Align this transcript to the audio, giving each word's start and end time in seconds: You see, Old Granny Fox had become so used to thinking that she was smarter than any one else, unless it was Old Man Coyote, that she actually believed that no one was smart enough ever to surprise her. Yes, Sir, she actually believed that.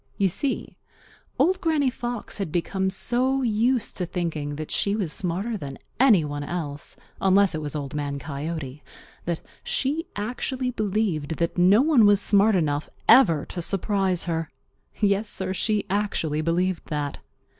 You 0.17 0.29
see, 0.29 0.77
Old 1.37 1.61
Granny 1.61 1.91
Fox 1.91 2.39
had 2.39 2.51
become 2.51 2.89
so 2.89 3.43
used 3.43 3.97
to 3.97 4.07
thinking 4.07 4.55
that 4.55 4.71
she 4.71 4.95
was 4.95 5.13
smarter 5.13 5.55
than 5.57 5.77
any 5.99 6.25
one 6.25 6.43
else, 6.43 6.95
unless 7.21 7.53
it 7.53 7.61
was 7.61 7.75
Old 7.75 7.93
Man 7.93 8.17
Coyote, 8.17 8.81
that 9.25 9.41
she 9.63 10.07
actually 10.15 10.71
believed 10.71 11.37
that 11.37 11.55
no 11.55 11.83
one 11.83 12.07
was 12.07 12.19
smart 12.19 12.55
enough 12.55 12.89
ever 13.07 13.45
to 13.45 13.61
surprise 13.61 14.23
her. 14.23 14.49
Yes, 14.99 15.29
Sir, 15.29 15.53
she 15.53 15.85
actually 15.87 16.41
believed 16.41 16.87
that. 16.87 17.19